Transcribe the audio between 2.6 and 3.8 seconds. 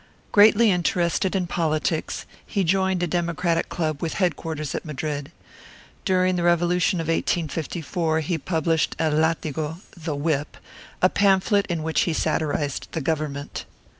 joined a democratic